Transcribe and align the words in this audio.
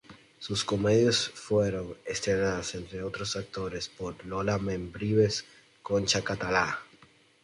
Sus 0.39 0.65
comedias 0.65 1.29
fueran 1.29 1.93
estrenadas 2.07 2.73
entre 2.73 3.03
otros 3.03 3.35
actores 3.35 3.87
por 3.87 4.25
Lola 4.25 4.57
Membrives, 4.57 5.45
Concha 5.83 6.23
Catalá. 6.23 6.79